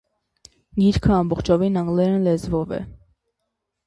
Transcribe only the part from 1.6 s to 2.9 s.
անգլերեն լեզվով է։